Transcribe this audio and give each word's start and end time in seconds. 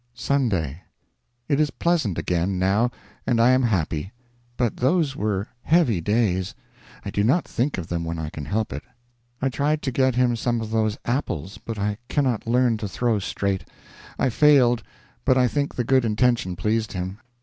SUNDAY. 0.15 0.81
It 1.47 1.59
is 1.59 1.69
pleasant 1.69 2.17
again, 2.17 2.57
now, 2.57 2.89
and 3.27 3.39
I 3.39 3.51
am 3.51 3.61
happy; 3.61 4.11
but 4.57 4.77
those 4.77 5.15
were 5.15 5.49
heavy 5.61 6.01
days; 6.01 6.55
I 7.05 7.11
do 7.11 7.23
not 7.23 7.47
think 7.47 7.77
of 7.77 7.85
them 7.85 8.03
when 8.03 8.17
I 8.17 8.31
can 8.31 8.45
help 8.45 8.73
it. 8.73 8.81
I 9.43 9.49
tried 9.49 9.83
to 9.83 9.91
get 9.91 10.15
him 10.15 10.35
some 10.35 10.59
of 10.59 10.71
those 10.71 10.97
apples, 11.05 11.59
but 11.63 11.77
I 11.77 11.99
cannot 12.09 12.47
learn 12.47 12.77
to 12.77 12.87
throw 12.87 13.19
straight. 13.19 13.65
I 14.17 14.29
failed, 14.31 14.81
but 15.23 15.37
I 15.37 15.47
think 15.47 15.75
the 15.75 15.83
good 15.83 16.03
intention 16.03 16.55
pleased 16.55 16.93
him. 16.93 17.19